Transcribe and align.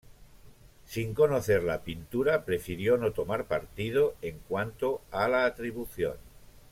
Sin 0.83 1.13
conocer 1.13 1.61
la 1.63 1.83
pintura, 1.83 2.43
prefirió 2.43 2.97
no 2.97 3.11
tomar 3.11 3.45
partido 3.45 4.15
en 4.23 4.39
cuanto 4.47 5.03
a 5.11 5.27
la 5.27 5.45
atribución. 5.45 6.15